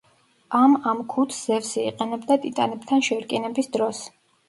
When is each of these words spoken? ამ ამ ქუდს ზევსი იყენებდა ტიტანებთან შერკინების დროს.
ამ 0.59 0.73
ამ 0.91 1.03
ქუდს 1.13 1.43
ზევსი 1.51 1.85
იყენებდა 1.91 2.41
ტიტანებთან 2.49 3.09
შერკინების 3.13 3.75
დროს. 3.79 4.07